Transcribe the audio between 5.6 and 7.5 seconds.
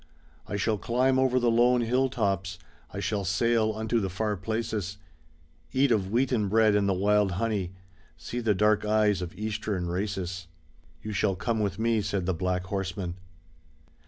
Eat of wheaten bread and the wild